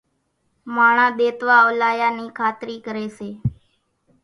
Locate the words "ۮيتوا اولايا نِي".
1.17-2.25